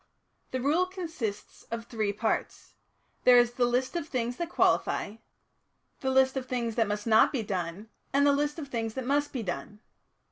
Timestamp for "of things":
3.95-4.37, 6.35-6.73, 8.57-8.95